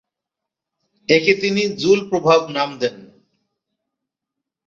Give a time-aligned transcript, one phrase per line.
[1.09, 2.95] একে তিনি জুল প্রভাব নাম দেন।